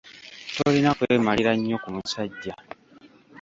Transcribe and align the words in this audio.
Tolina 0.55 0.89
kwemalira 0.97 1.51
nnyo 1.55 1.77
ku 1.83 1.89
musajja. 1.95 2.53